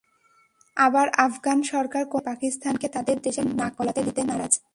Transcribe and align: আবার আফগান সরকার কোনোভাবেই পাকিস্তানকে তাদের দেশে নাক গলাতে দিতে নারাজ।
আবার 0.77 1.07
আফগান 1.17 1.59
সরকার 1.63 2.03
কোনোভাবেই 2.05 2.27
পাকিস্তানকে 2.29 2.87
তাদের 2.87 3.17
দেশে 3.21 3.41
নাক 3.59 3.73
গলাতে 3.77 4.01
দিতে 4.03 4.21
নারাজ। 4.23 4.53